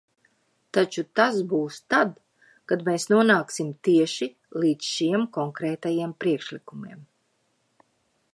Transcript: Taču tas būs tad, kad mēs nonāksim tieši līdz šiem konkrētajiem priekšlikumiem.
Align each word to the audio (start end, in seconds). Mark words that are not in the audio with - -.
Taču 0.77 1.01
tas 1.19 1.35
būs 1.51 1.77
tad, 1.95 2.15
kad 2.71 2.87
mēs 2.87 3.05
nonāksim 3.13 3.69
tieši 3.89 4.29
līdz 4.65 4.91
šiem 4.97 5.29
konkrētajiem 5.39 6.19
priekšlikumiem. 6.25 7.07